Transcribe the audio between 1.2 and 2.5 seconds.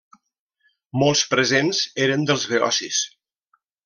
presents eren dels